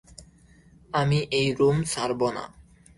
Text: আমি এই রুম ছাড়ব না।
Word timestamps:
আমি 0.93 1.19
এই 1.31 1.47
রুম 1.59 1.77
ছাড়ব 1.83 2.21
না। 2.35 2.43